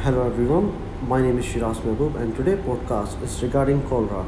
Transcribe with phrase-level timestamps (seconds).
[0.00, 0.72] Hello everyone,
[1.06, 4.26] my name is Shiraz Mehboob and today podcast is regarding cholera.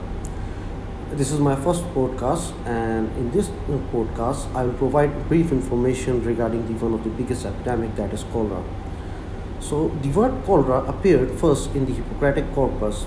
[1.11, 3.49] This is my first podcast and in this
[3.91, 8.25] podcast I will provide brief information regarding the one of the biggest epidemic that is
[8.25, 8.63] cholera.
[9.59, 13.07] So the word cholera appeared first in the Hippocratic corpus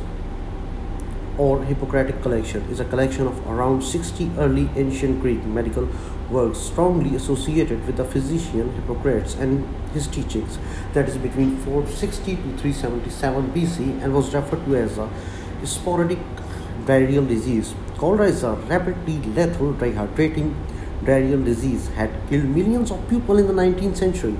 [1.37, 5.87] or Hippocratic collection is a collection of around 60 early ancient Greek medical
[6.29, 10.57] works strongly associated with the physician Hippocrates and his teachings
[10.93, 15.09] that is between 460 to 377 BC and was referred to as a
[15.63, 16.19] sporadic
[16.85, 17.73] diarrheal disease.
[17.97, 20.53] Cholera is a rapidly lethal dehydrating
[21.03, 24.37] diarrheal disease had killed millions of people in the 19th century.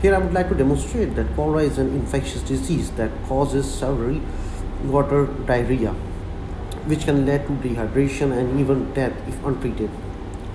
[0.00, 4.20] Here I would like to demonstrate that cholera is an infectious disease that causes severe
[4.84, 5.94] water diarrhea
[6.86, 9.90] which can lead to dehydration and even death if untreated.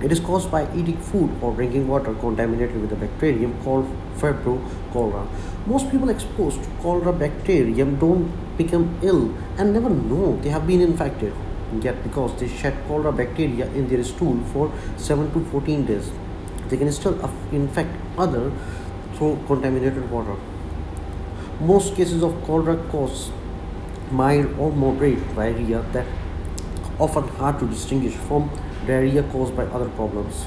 [0.02, 3.86] It is caused by eating food or drinking water contaminated with a bacterium called
[4.16, 4.60] Vibrio
[4.92, 5.26] cholera.
[5.66, 10.80] Most people exposed to cholera bacterium don't become ill and never know they have been
[10.80, 11.32] infected.
[11.80, 16.10] Yet because they shed cholera bacteria in their stool for 7 to 14 days,
[16.68, 17.18] they can still
[17.52, 18.52] infect other
[19.14, 20.36] through contaminated water.
[21.60, 23.30] Most cases of cholera cause
[24.10, 26.06] mild or moderate diarrhea that
[26.98, 28.50] often hard to distinguish from
[28.86, 30.46] diarrhea caused by other problems.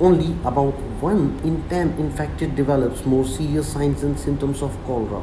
[0.00, 5.22] Only about 1 in 10 infected develops more serious signs and symptoms of cholera.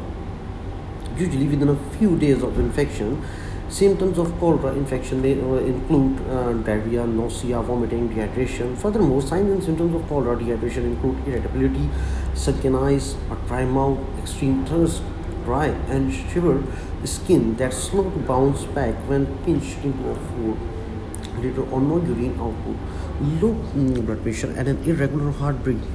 [1.17, 3.21] Usually, within a few days of infection,
[3.67, 8.77] symptoms of cholera infection may uh, include uh, diarrhea, nausea, vomiting, dehydration.
[8.77, 11.89] Furthermore, signs and symptoms of cholera dehydration include irritability,
[12.33, 15.01] sunken eyes, a dry mouth, extreme thirst,
[15.49, 16.57] dry and shiver
[17.11, 20.57] skin that slow to bounce back when pinched into a food.
[21.43, 22.77] Later on, no urine output,
[23.41, 25.87] low mm, blood pressure, and an irregular heartbeat.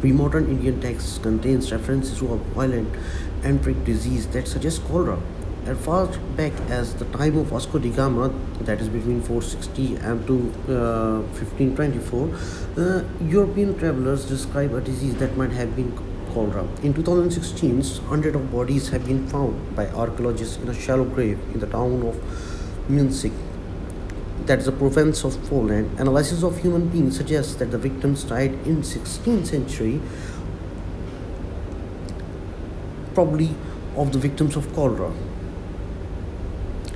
[0.00, 2.94] Pre-modern Indian texts contains references to a violent
[3.42, 5.18] enteric disease that suggests cholera.
[5.66, 6.06] As far
[6.40, 8.28] back as the time of Vasco da Gama,
[8.60, 10.36] that is between 460 and to
[10.68, 13.02] uh, 1524, uh,
[13.36, 15.90] European travelers describe a disease that might have been
[16.36, 21.60] In 2016, hundreds of bodies have been found by archaeologists in a shallow grave in
[21.60, 23.32] the town of Minsk.
[24.44, 25.98] That is the province of Poland.
[25.98, 29.98] Analysis of human beings suggests that the victims died in 16th century,
[33.14, 33.54] probably
[33.96, 35.10] of the victims of cholera.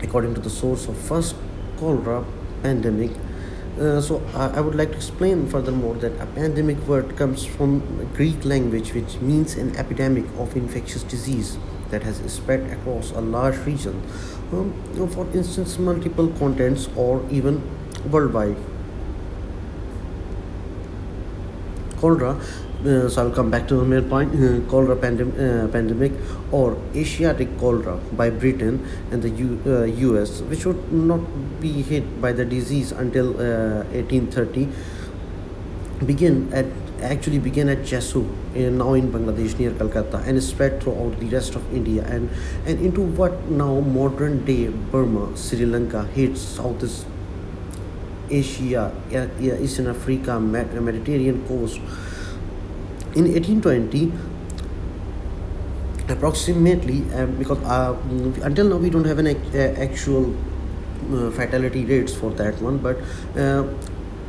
[0.03, 1.35] According to the source of first
[1.79, 2.27] cholera
[2.63, 3.13] pandemic,
[3.81, 7.81] uh, so I, I, would like to explain furthermore that a pandemic word comes from
[8.15, 11.57] Greek language which means an epidemic of infectious disease
[11.91, 14.03] that has spread across a large region,
[14.53, 14.73] um,
[15.09, 17.63] for instance multiple continents or even
[18.11, 18.57] worldwide.
[22.01, 22.41] Cholera
[22.87, 24.33] uh, so I will come back to the main point.
[24.35, 26.13] Uh, cholera pandem- uh, pandemic
[26.51, 29.61] or Asiatic cholera by Britain and the U-
[30.11, 31.21] US, uh, which would not
[31.61, 33.35] be hit by the disease until
[33.93, 36.67] 1830, uh, begin at
[37.03, 41.55] actually began at Jessore, in, now in Bangladesh near Calcutta, and spread throughout the rest
[41.55, 42.29] of India and,
[42.67, 47.07] and into what now modern day Burma, Sri Lanka, hits Southeast
[48.31, 48.93] Asia,
[49.63, 51.81] Eastern Africa, Mediterranean coast
[53.15, 54.13] in 1820
[56.09, 57.97] approximately um, because uh,
[58.43, 60.35] until now we don't have an uh, actual
[61.13, 62.99] uh, fatality rates for that one but
[63.37, 63.65] uh,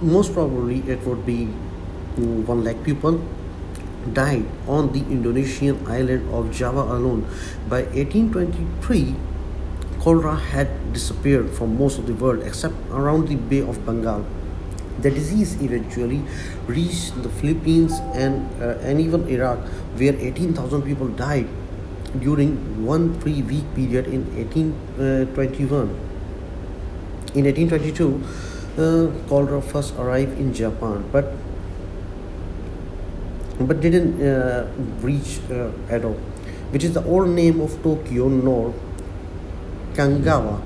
[0.01, 1.47] most probably it would be
[2.17, 3.21] mm, 1 lakh people
[4.13, 7.21] died on the indonesian island of java alone.
[7.69, 9.15] By 1823
[9.99, 14.25] cholera had disappeared from most of the world except around the bay of bengal
[14.99, 16.21] the disease eventually
[16.67, 19.59] reached the Philippines and, uh, and even Iraq,
[19.97, 21.47] where 18,000 people died
[22.19, 25.87] during one three week period in 1821.
[25.87, 26.11] Uh,
[27.33, 28.23] in 1822,
[28.77, 31.31] uh, cholera first arrived in Japan, but
[33.59, 34.67] but didn't uh,
[34.99, 36.13] reach uh, Edo,
[36.71, 38.73] which is the old name of Tokyo nor
[39.93, 40.61] Kanagawa,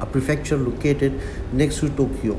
[0.00, 1.20] a prefecture located
[1.52, 2.38] next to Tokyo.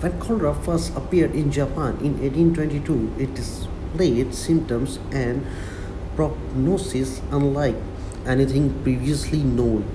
[0.00, 5.46] When cholera first appeared in Japan in 1822, it displayed symptoms and
[6.14, 7.76] prognosis unlike
[8.26, 9.88] anything previously known.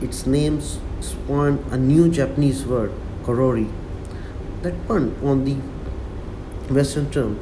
[0.00, 0.62] Its name
[1.00, 2.92] spawned a new Japanese word,
[3.24, 3.70] korori,
[4.62, 5.56] that pun on the
[6.72, 7.38] Western term.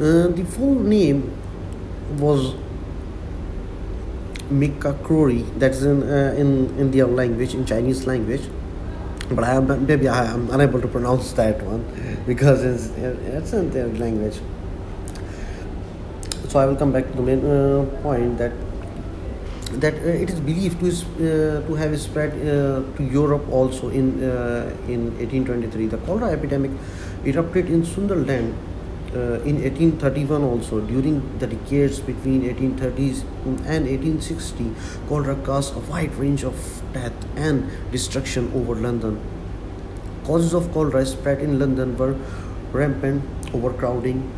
[0.00, 1.30] Uh, the full name
[2.18, 2.54] was
[4.50, 8.50] Mikakori, that's in, uh, in, in their language, in Chinese language
[9.30, 11.84] but I am maybe I am unable to pronounce that one
[12.26, 14.40] because it's it's in their language.
[16.50, 18.52] so I will come back to the main uh, point that
[19.82, 24.08] that uh, it is believed to uh, to have spread uh, to Europe also in
[24.24, 25.86] uh, in 1823.
[25.86, 26.72] The cholera epidemic
[27.24, 28.54] erupted in Sunderland
[29.14, 33.22] uh, in 1831 also during the decades between 1830s
[33.66, 34.72] and 1860
[35.08, 39.20] cholera caused a wide range of death and destruction over london.
[40.24, 42.16] Causes of cholera spread in london were
[42.72, 44.30] rampant overcrowding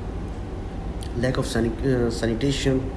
[1.18, 2.90] lack of uh, sanitation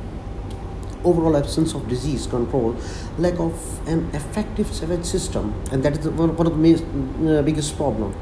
[1.04, 2.76] overall absence of disease control
[3.18, 3.54] lack of
[3.88, 8.16] an effective sewage system and that is one, of the uh, biggest problem.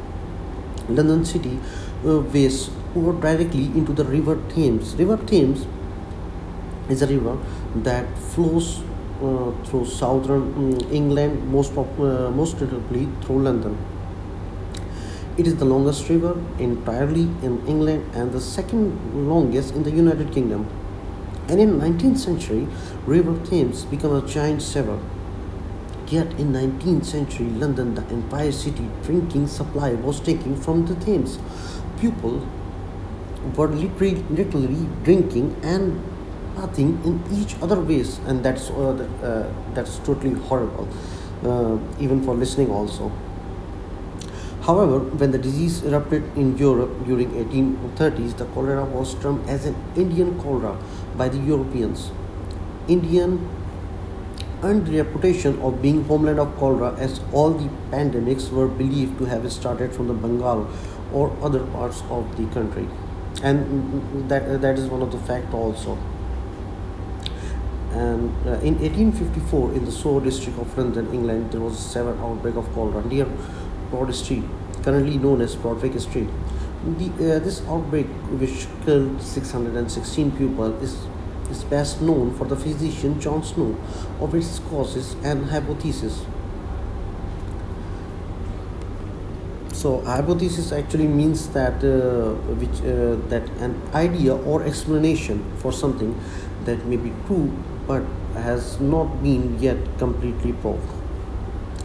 [0.89, 1.59] London city
[2.05, 4.95] uh, waste pour directly into the river Thames.
[4.95, 5.65] River Thames
[6.89, 7.37] is a river
[7.75, 8.81] that flows
[9.21, 13.77] uh, through southern um, England, most uh, most notably through London.
[15.35, 20.31] It is the longest river entirely in England and the second longest in the United
[20.31, 20.67] Kingdom.
[21.47, 22.67] And in 19th century,
[23.07, 24.99] River Thames became a giant sewer.
[26.07, 31.39] Yet in 19th century London, the entire city drinking supply was taken from the Thames.
[31.99, 32.47] People
[33.55, 36.01] were literally, literally drinking and
[36.55, 38.91] bathing in each other ways and that's uh,
[39.23, 40.87] uh, that's totally horrible
[41.43, 43.11] uh, even for listening also.
[44.61, 49.75] However when the disease erupted in europe during 1830s the cholera was termed as an
[49.95, 50.77] indian cholera
[51.17, 52.11] by the europeans.
[52.87, 53.49] Indian
[54.61, 59.25] earned the reputation of being homeland of cholera as all the pandemics were believed to
[59.25, 60.67] have started from the bengal
[61.11, 62.87] or other parts of the country
[63.41, 65.97] and that that is one of the fact also.
[67.91, 72.15] And uh, in 1854 in the Soho district of London England there was a severe
[72.21, 73.27] outbreak of cholera near
[73.91, 74.43] Broad Street
[74.83, 76.27] currently known as Broadwick Street.
[76.97, 78.07] The, uh, this outbreak
[78.41, 80.97] which killed 616 people is
[81.49, 83.77] is best known for the physician John Snow
[84.19, 86.25] of its causes and hypothesis
[89.83, 96.13] so hypothesis actually means that uh, which uh, that an idea or explanation for something
[96.63, 97.51] that may be true
[97.87, 98.03] but
[98.35, 100.93] has not been yet completely proved.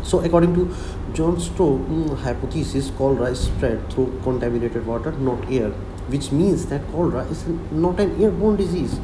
[0.05, 0.69] So according to
[1.15, 5.71] john snow mm, hypothesis cholera is spread through contaminated water not air
[6.15, 7.47] which means that cholera is
[7.85, 8.99] not an airborne disease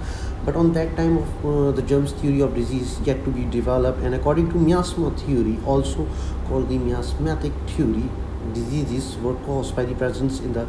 [0.45, 4.01] but on that time of uh, the germs theory of disease yet to be developed
[4.01, 6.07] and according to miasma theory also
[6.49, 8.09] called the miasmatic theory
[8.53, 10.67] diseases were caused by the presence in the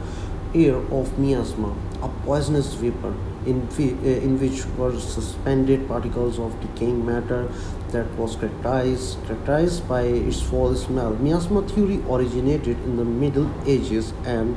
[0.56, 3.14] air of miasma, a poisonous vapor
[3.46, 7.48] in, uh, in which were suspended particles of decaying matter
[7.92, 11.14] that was characterized, characterized by its foul smell.
[11.16, 14.56] Miasma theory originated in the Middle Ages and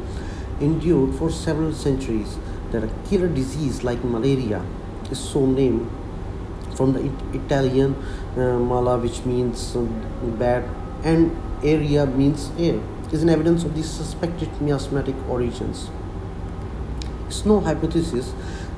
[0.61, 2.39] endured for several centuries.
[2.71, 4.63] That a killer disease like malaria
[5.11, 5.91] is so named
[6.77, 7.97] from the Italian
[8.37, 9.81] uh, mala, which means uh,
[10.39, 10.69] bad,
[11.03, 11.35] and
[11.65, 12.79] area means air
[13.13, 15.91] is an evidence of the suspected miasmatic origins.
[17.29, 18.33] Snow hypothesis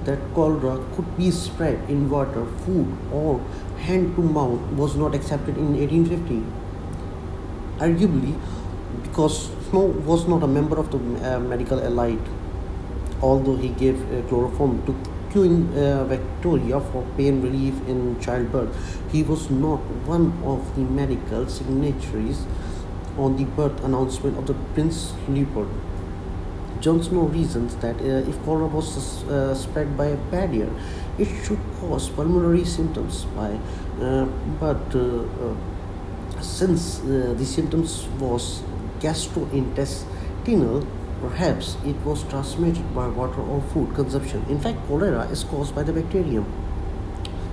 [0.05, 3.41] that cholera could be spread in water, food, or
[3.79, 6.43] hand to mouth was not accepted in 1850.
[7.79, 8.39] Arguably,
[9.03, 12.19] because Snow was not a member of the uh, medical elite,
[13.23, 14.95] although he gave uh, chloroform to
[15.31, 18.75] Queen uh, Victoria for pain relief in childbirth,
[19.13, 22.45] he was not one of the medical signatories
[23.21, 25.69] on the birth announcement of the Prince Leopold.
[26.81, 30.71] John Snow reasons that uh, if cholera was uh, spread by a bad air,
[31.19, 33.59] it should cause pulmonary symptoms by,
[34.01, 34.25] uh,
[34.59, 35.55] but uh, uh,
[36.41, 38.63] since uh, the symptoms was
[39.01, 40.87] gastrointestinal,
[41.21, 44.43] perhaps it was transmitted by water or food consumption.
[44.49, 46.47] In fact, cholera is caused by the bacterium.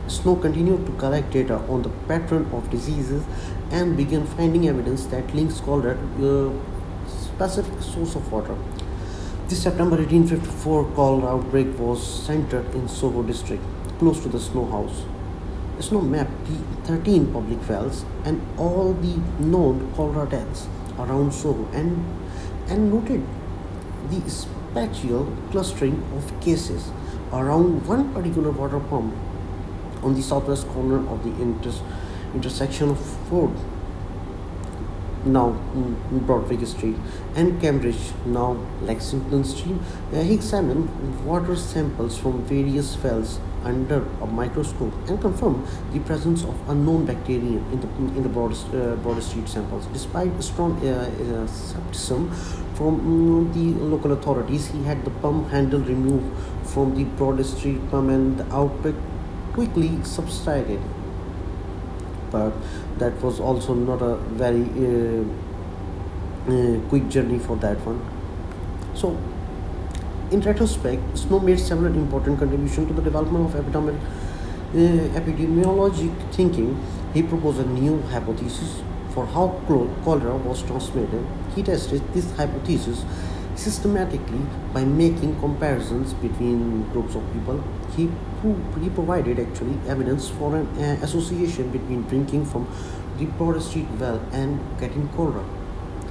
[0.08, 3.26] Snow continued to collect data on the pattern of diseases
[3.72, 8.56] and began finding evidence that links cholera to a uh, specific source of water.
[9.50, 13.64] This September 1854 cholera outbreak was centered in Soho district,
[14.00, 15.04] close to the Snow House.
[15.82, 22.06] Snow mapped the 13 public wells and all the known cholera deaths around Soho and,
[22.70, 23.26] and noted
[24.10, 26.92] the spatial clustering of cases
[27.34, 29.14] around one particular water pump
[30.08, 31.82] on the southwest corner of the inter-
[32.34, 33.00] intersection of
[33.30, 33.52] Ford,
[35.26, 35.50] now
[36.28, 36.96] Broadwick Street,
[37.36, 39.78] and Cambridge, now Lexington Street.
[40.12, 40.88] He examined
[41.26, 47.60] water samples from various wells under a microscope and confirmed the presence of unknown bacteria
[47.74, 49.88] in the in the broad, uh, Broad Street samples.
[49.88, 52.32] Despite strong uh, uh, skepticism
[52.78, 54.68] from mm, the local authorities.
[54.68, 56.32] He had the pump handle removed
[56.74, 58.96] from the Broad Street pump and the outbreak
[59.58, 60.80] quickly subsided.
[62.32, 62.54] But
[63.00, 65.24] that was also not a very uh,
[66.48, 68.00] uh, quick journey for that one.
[68.94, 69.18] So,
[70.30, 73.80] in retrospect, Snow made several important contributions to the development of uh,
[75.20, 76.78] epidemiologic thinking.
[77.16, 78.84] He proposed a new hypothesis
[79.16, 79.60] for how
[80.04, 81.26] cholera was transmitted.
[81.56, 83.04] He tested this hypothesis
[83.56, 87.64] systematically by making comparisons between groups of people.
[87.96, 88.10] He,
[88.82, 92.68] he provided actually evidence for an uh, association between drinking from
[93.18, 95.44] the Broad Street well and getting cholera.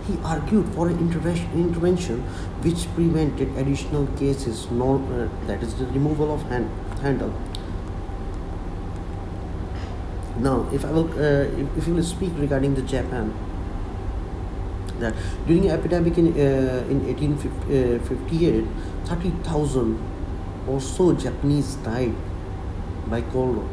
[0.07, 2.23] He argued for an intervention
[2.63, 7.33] which prevented additional cases, nor, uh, that is the removal of hand, handle.
[10.39, 13.35] Now, if I will, uh, if, if you will speak regarding the Japan,
[14.99, 15.15] that
[15.47, 20.16] during epidemic in uh, in 1858, uh, 30,000
[20.67, 22.15] or so Japanese died
[23.09, 23.67] by cholera.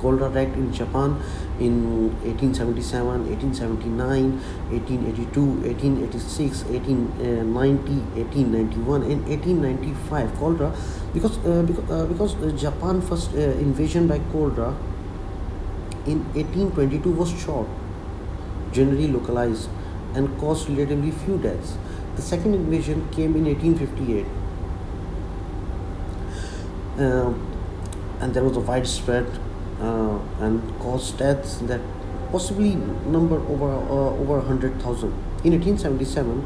[0.00, 1.20] Cholera attacked in Japan
[1.60, 4.32] in 1877, 1879,
[4.70, 10.34] 1882, 1886, 1890, 1891, and 1895.
[10.38, 10.74] Cholera,
[11.14, 14.74] because uh, because, uh, because uh, Japan first uh, invasion by cholera
[16.06, 17.68] in 1822 was short,
[18.72, 19.68] generally localized,
[20.14, 21.76] and caused relatively few deaths.
[22.16, 24.41] The second invasion came in 1858.
[26.98, 27.32] Uh,
[28.20, 29.26] and there was a widespread
[29.80, 31.80] uh, and caused deaths that
[32.30, 32.74] possibly
[33.06, 35.08] number over uh, over 100,000.
[35.44, 36.44] In 1877,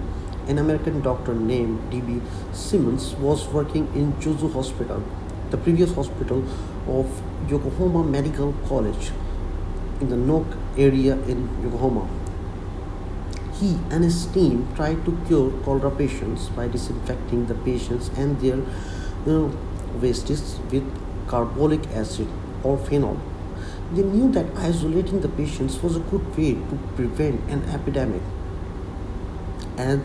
[0.48, 2.20] an American doctor named D.B.
[2.52, 5.02] Simmons was working in Juzen Hospital,
[5.50, 6.44] the previous hospital
[6.86, 9.10] of Yokohama Medical College
[10.00, 12.08] in the Noge area in Yokohama.
[13.54, 18.60] He and his team tried to cure cholera patients by disinfecting the patients and their
[19.26, 19.48] uh,
[20.00, 20.84] wastes with
[21.28, 22.28] carbolic acid
[22.62, 23.20] or phenol.
[23.92, 28.22] They knew that isolating the patients was a good way to prevent an epidemic.
[29.76, 30.04] And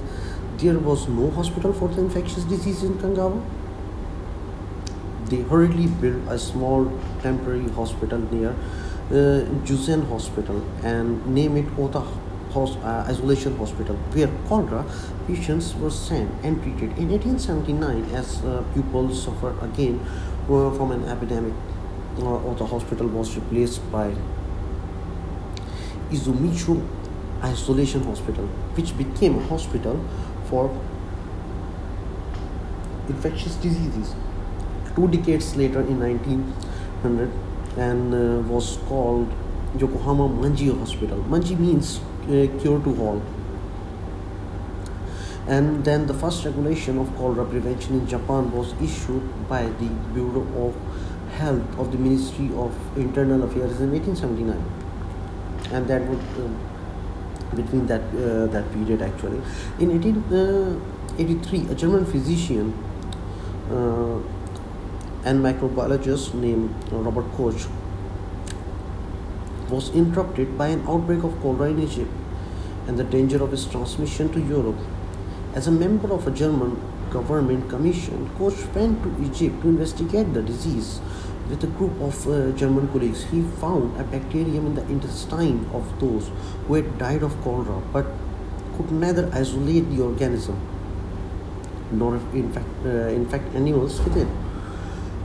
[0.57, 3.43] there was no hospital for the infectious disease in Kanagawa.
[5.25, 12.03] They hurriedly built a small temporary hospital near uh, Juzen Hospital and named it Ota
[12.53, 14.85] House, uh, Isolation Hospital, where cholera
[15.27, 16.97] patients were sent and treated.
[16.97, 19.99] In 1879, as uh, pupils suffered again
[20.49, 21.53] uh, from an epidemic,
[22.19, 24.13] uh, Ota Hospital was replaced by
[26.11, 26.85] Izumichu
[27.43, 29.99] Isolation Hospital, which became a hospital
[30.45, 30.69] for
[33.07, 34.13] infectious diseases.
[34.95, 37.31] Two decades later, in 1900,
[37.77, 39.31] and uh, was called
[39.77, 41.17] Yokohama Manji Hospital.
[41.29, 43.21] Manji means cure to all.
[45.47, 50.45] And then the first regulation of cholera prevention in Japan was issued by the Bureau
[50.67, 50.75] of
[51.33, 54.63] Health of the Ministry of Internal Affairs in 1879,
[55.73, 59.41] and that would uh, between that uh, that period actually
[59.79, 62.73] in 1883 uh, a German physician
[63.71, 64.17] uh,
[65.23, 67.67] and microbiologist named Robert Koch
[69.71, 72.11] was interrupted by an outbreak of cholera in Egypt
[72.87, 74.77] and the danger of its transmission to Europe.
[75.55, 80.41] As a member of a German government commission, Koch went to Egypt to investigate the
[80.41, 80.99] disease
[81.49, 83.23] with a group of uh, German colleagues.
[83.25, 86.31] He found a bacterium in the intestine of those
[86.67, 88.05] who had died of cholera but
[88.77, 90.59] could neither isolate the organism
[91.91, 94.27] nor infect, uh, infect animals with it.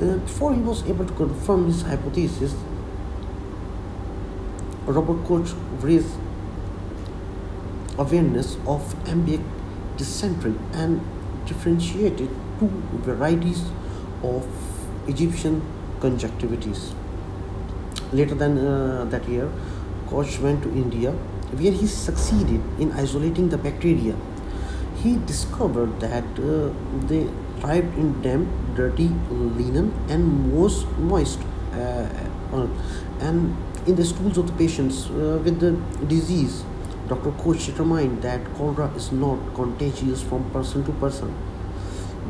[0.02, 2.54] Uh, before he was able to confirm his hypothesis,
[4.86, 5.48] Robert Koch
[5.80, 6.14] raised
[7.98, 9.44] awareness of ambient
[10.74, 11.00] and
[11.46, 12.28] differentiated
[12.58, 12.70] two
[13.04, 13.64] varieties
[14.22, 14.46] of
[15.08, 15.62] Egyptian
[16.00, 16.92] conjunctivitis.
[18.12, 19.50] Later than uh, that year,
[20.08, 21.12] Koch went to India
[21.52, 24.14] where he succeeded in isolating the bacteria.
[25.02, 26.72] He discovered that uh,
[27.06, 27.26] they
[27.60, 31.40] thrived in damp, dirty linen and most moist
[31.72, 32.08] uh,
[32.52, 32.68] uh,
[33.20, 35.72] and in the stools of the patients uh, with the
[36.06, 36.64] disease.
[37.08, 37.30] Dr.
[37.32, 41.32] Koch determined that cholera is not contagious from person to person,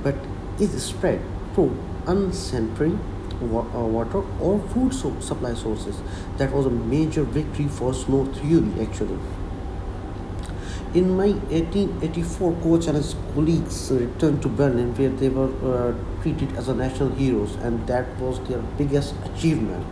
[0.02, 0.14] but
[0.60, 1.22] is spread
[1.54, 1.74] through
[2.06, 2.98] unsanitary
[3.40, 6.00] water or food supply sources.
[6.36, 9.18] That was a major victory for snow theory actually.
[10.94, 16.54] In May 1884, Koch and his colleagues returned to Berlin where they were uh, treated
[16.56, 19.84] as national heroes and that was their biggest achievement.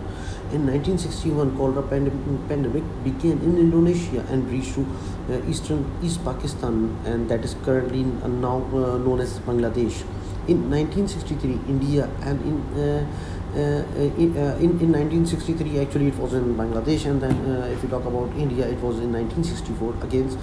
[0.53, 4.87] In 1961, cholera pandemic began in Indonesia and reached to
[5.31, 10.05] uh, eastern East Pakistan, and that is currently now uh, known as Bangladesh.
[10.47, 13.07] In 1963, India and in uh,
[13.55, 13.85] uh,
[14.19, 17.89] in, uh, in, in 1963 actually it was in Bangladesh and then uh, if you
[17.89, 20.37] talk about India it was in 1964 against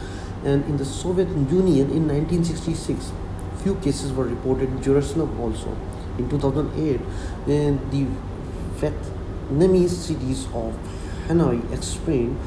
[0.45, 3.11] and in the Soviet Union in 1966
[3.63, 5.75] few cases were reported in Jerusalem also
[6.17, 7.01] in 2008
[7.47, 8.07] and the
[9.51, 10.73] Vietnamese cities of
[11.27, 12.37] Hanoi explained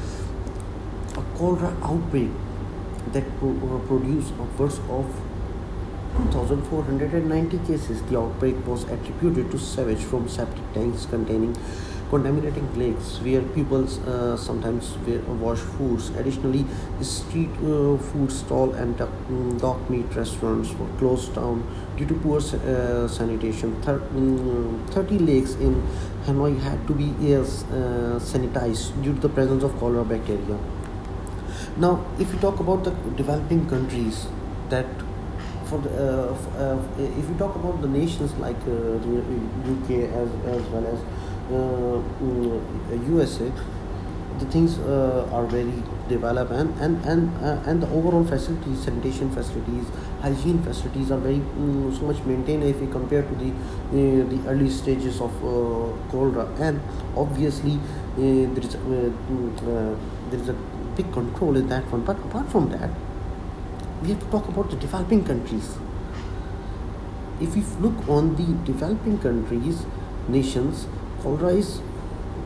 [1.15, 2.31] a cholera outbreak
[3.13, 5.05] that pro- uh, produced upwards of
[6.17, 8.01] 2,490 cases.
[8.03, 11.55] The outbreak was attributed to sewage from septic tanks containing
[12.15, 14.91] contaminating lakes where people uh, sometimes
[15.45, 16.09] wash foods.
[16.21, 16.65] Additionally,
[17.01, 21.63] street uh, food stall and um, dog meat restaurants were closed down
[21.97, 23.75] due to poor uh, sanitation.
[23.81, 25.81] Thir- um, 30 lakes in
[26.25, 27.43] Hanoi had to be uh,
[28.31, 30.57] sanitized due to the presence of cholera bacteria.
[31.77, 34.27] Now, if you talk about the developing countries
[34.69, 34.85] that
[35.65, 39.15] for the, uh, uh, if you talk about the nations like uh, the
[39.73, 39.89] UK
[40.23, 40.99] as as well as
[41.49, 43.51] USA, uh,
[44.39, 45.73] the things uh, are very
[46.09, 49.85] developed and and and uh, and the overall facilities, sanitation facilities,
[50.21, 53.51] hygiene facilities are very um, so much maintained if we compare to the
[53.91, 55.31] the early stages of
[56.11, 56.81] cholera and
[57.15, 57.79] obviously
[58.17, 59.97] there is mm,
[60.31, 60.53] there is a
[60.95, 62.01] big control in that one.
[62.01, 62.89] But apart from that
[64.01, 65.77] we have to talk about the developing countries.
[67.41, 69.85] If we look on the developing countries,
[70.27, 70.87] nations,
[71.25, 71.81] cholera is,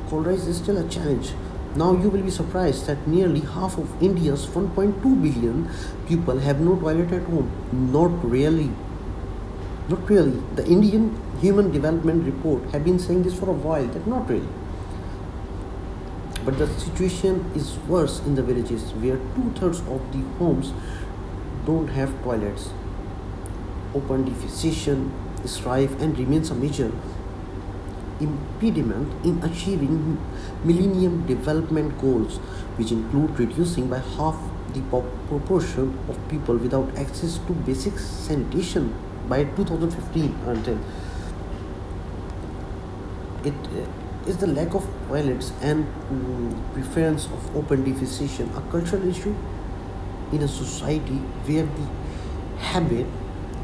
[0.09, 1.33] cholera is still a challenge.
[1.75, 5.69] Now you will be surprised that nearly half of India's 1.2 billion
[6.07, 7.51] people have no toilet at home.
[7.91, 8.71] Not really.
[9.89, 10.41] Not really.
[10.55, 14.48] The Indian Human Development Report have been saying this for a while that not really.
[16.45, 20.71] But the situation is worse in the villages where two thirds of the homes
[21.65, 22.69] don't have toilets.
[23.93, 25.12] Open defecation
[25.43, 26.91] is rife and remains a major
[28.20, 30.18] impediment in achieving
[30.64, 32.38] Millennium Development Goals,
[32.77, 34.38] which include reducing by half
[34.74, 34.82] the
[35.27, 38.94] proportion of people without access to basic sanitation
[39.27, 40.77] by 2015 until
[43.44, 49.34] it uh, the lack of toilets and um, preference of open defecation a cultural issue
[50.32, 51.16] in a society
[51.48, 51.88] where the
[52.60, 53.08] habit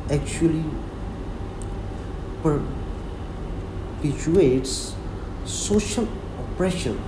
[0.09, 0.63] actually
[4.05, 4.95] perpetuates
[5.45, 6.07] social
[6.39, 7.01] oppression.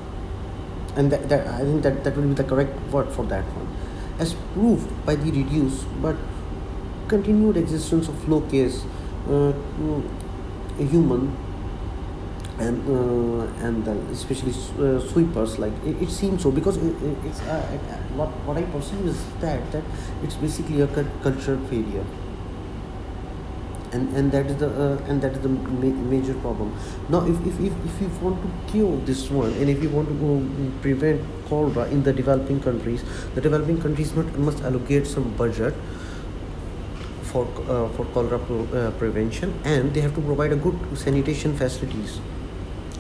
[0.96, 3.68] And that, that i think that, that will be the correct word for that one.
[4.20, 6.16] As proved by the reduced but
[7.08, 8.84] continued existence of low case
[9.30, 9.54] uh,
[10.78, 11.38] human
[12.60, 17.40] and uh, and uh, especially uh, sweepers like it, it, seems so because it, it's
[17.42, 17.62] uh,
[18.16, 19.84] what what I perceive is that that
[20.24, 22.04] it's basically a cultural failure
[23.94, 26.74] and and that is the uh, and that is the ma- major problem.
[27.10, 30.10] Now if, if, if, if you want to cure this one and if you want
[30.10, 30.32] to go
[30.82, 33.04] prevent cholera in the developing countries
[33.36, 35.74] the developing countries must, must allocate some budget
[37.24, 41.56] for uh, for cholera pro, uh, prevention and they have to provide a good sanitation
[41.56, 42.20] facilities.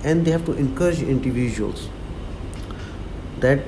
[0.03, 1.89] And they have to encourage individuals
[3.39, 3.59] that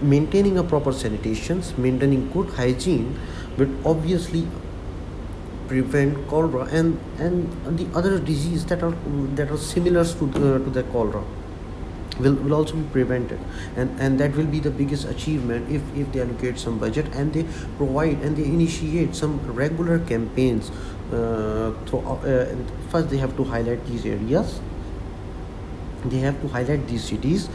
[0.00, 3.18] maintaining a proper sanitation, maintaining good hygiene
[3.56, 4.46] but obviously
[5.72, 8.94] prevent cholera and, and the other disease that are
[9.40, 11.22] that are similar to the, to the cholera
[12.20, 13.40] will, will also be prevented.
[13.76, 17.32] And and that will be the biggest achievement if if they allocate some budget and
[17.32, 17.44] they
[17.78, 20.70] provide and they initiate some regular campaigns
[21.12, 22.54] uh, through, uh,
[22.90, 24.60] first they have to highlight these areas.
[26.04, 27.48] They have to highlight these cities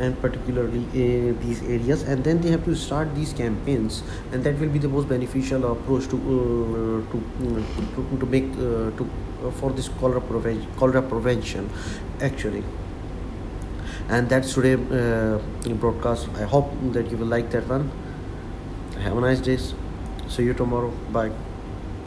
[0.00, 2.02] and particularly uh, these areas.
[2.02, 5.72] And then they have to start these campaigns and that will be the most beneficial
[5.72, 9.10] approach to uh, to, to, to make uh, to
[9.44, 11.68] uh, for this cholera prevention cholera prevention
[12.20, 12.64] actually.
[14.08, 15.38] And that's today uh,
[15.74, 16.28] broadcast.
[16.36, 17.90] I hope that you will like that one.
[19.00, 19.58] Have a nice day.
[20.28, 20.90] See you tomorrow.
[21.12, 21.47] Bye